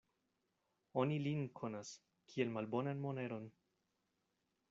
Oni 1.01 1.17
lin 1.25 1.43
konas, 1.59 1.91
kiel 2.31 2.55
malbonan 2.57 3.05
moneron. 3.05 3.47